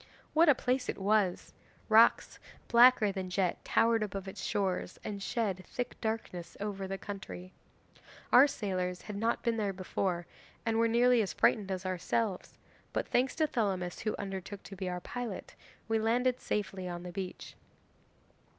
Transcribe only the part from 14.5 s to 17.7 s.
to be our pilot, we landed safely on the beach.